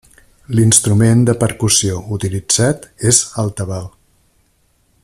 [0.59, 3.89] L'instrument de percussió utilitzat és el Tabal.